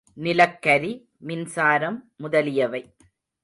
நிலக்கரி, 0.17 0.91
மின்சாரம் 1.19 2.11
முதலியவை. 2.17 2.93